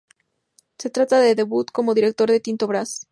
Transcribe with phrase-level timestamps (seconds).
[0.79, 3.07] Se trata del debut como director de Tinto Brass.